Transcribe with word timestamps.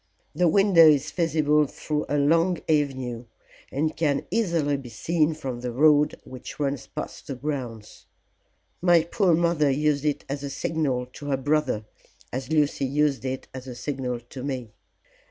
The 0.33 0.47
window 0.47 0.87
is 0.87 1.11
visible 1.11 1.67
through 1.67 2.07
a 2.09 2.17
long 2.17 2.57
avenue, 2.67 3.25
and 3.71 3.95
can 3.95 4.25
easily 4.31 4.75
be 4.75 4.89
seen 4.89 5.35
from 5.35 5.59
the 5.61 5.71
road 5.71 6.19
which 6.23 6.59
runs 6.59 6.87
past 6.87 7.27
the 7.27 7.35
grounds. 7.35 8.07
My 8.81 9.03
poor 9.03 9.35
mother 9.35 9.69
used 9.69 10.03
it 10.03 10.25
as 10.27 10.41
a 10.41 10.49
signal 10.49 11.05
to 11.13 11.27
her 11.27 11.37
brother, 11.37 11.85
as 12.33 12.49
Lucy 12.51 12.85
used 12.85 13.25
it 13.25 13.47
as 13.53 13.67
a 13.67 13.75
signal 13.75 14.21
to 14.21 14.43
me. 14.43 14.71